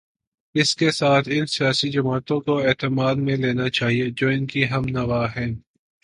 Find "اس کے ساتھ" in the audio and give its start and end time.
0.55-1.29